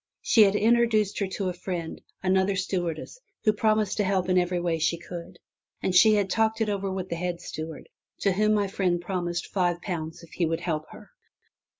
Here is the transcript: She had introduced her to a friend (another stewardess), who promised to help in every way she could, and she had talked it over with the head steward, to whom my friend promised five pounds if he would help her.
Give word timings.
She 0.23 0.41
had 0.41 0.55
introduced 0.55 1.19
her 1.19 1.27
to 1.27 1.49
a 1.49 1.53
friend 1.53 2.01
(another 2.23 2.55
stewardess), 2.55 3.19
who 3.43 3.53
promised 3.53 3.97
to 3.97 4.03
help 4.03 4.29
in 4.29 4.37
every 4.39 4.59
way 4.59 4.79
she 4.79 4.97
could, 4.97 5.37
and 5.83 5.93
she 5.93 6.15
had 6.15 6.27
talked 6.27 6.59
it 6.59 6.69
over 6.69 6.89
with 6.91 7.09
the 7.09 7.15
head 7.15 7.39
steward, 7.39 7.87
to 8.21 8.31
whom 8.31 8.55
my 8.55 8.67
friend 8.67 8.99
promised 8.99 9.45
five 9.45 9.79
pounds 9.83 10.23
if 10.23 10.31
he 10.31 10.47
would 10.47 10.61
help 10.61 10.89
her. 10.89 11.11